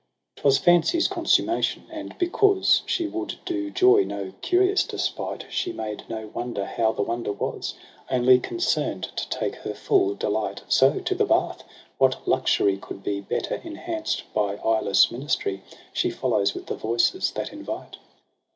I? 0.01 0.41
'Twas 0.41 0.57
fancy's 0.57 1.07
consummation, 1.07 1.85
and 1.91 2.17
because 2.17 2.81
She 2.87 3.05
would 3.05 3.35
do 3.45 3.69
joy 3.69 4.03
no 4.03 4.33
curious 4.41 4.83
despite. 4.83 5.45
She 5.51 5.71
made 5.71 6.05
no 6.09 6.31
wonder 6.33 6.65
how 6.65 6.91
the 6.91 7.03
wonder 7.03 7.31
was 7.31 7.75
■ 7.79 8.03
Only 8.11 8.39
concern'd 8.39 9.03
to 9.03 9.29
take 9.29 9.57
her 9.57 9.73
fiill 9.75 10.17
delight. 10.17 10.63
So 10.67 11.01
to 11.01 11.13
the 11.13 11.25
bath,— 11.27 11.63
what 11.99 12.27
luxury 12.27 12.77
could 12.77 13.03
be 13.03 13.21
Better 13.21 13.61
enhanced 13.63 14.23
by 14.33 14.55
eyeless 14.65 15.11
ministry?— 15.11 15.61
She 15.93 16.09
follows 16.09 16.55
with 16.55 16.65
the 16.65 16.75
voices 16.75 17.29
that 17.33 17.53
invite. 17.53 17.97